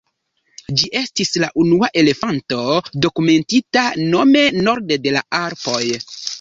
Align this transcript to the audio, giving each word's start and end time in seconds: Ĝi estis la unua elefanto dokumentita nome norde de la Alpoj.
Ĝi 0.81 0.87
estis 0.99 1.33
la 1.43 1.49
unua 1.65 1.89
elefanto 2.03 2.59
dokumentita 3.07 3.87
nome 4.17 4.45
norde 4.65 5.01
de 5.07 5.17
la 5.21 5.27
Alpoj. 5.45 5.87